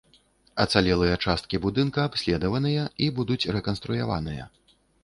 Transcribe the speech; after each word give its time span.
Ацалелыя 0.63 1.17
часткі 1.27 1.61
будынка 1.67 2.07
абследаваныя 2.09 2.83
і 3.05 3.13
будуць 3.21 3.43
рэканструяваныя. 3.59 4.53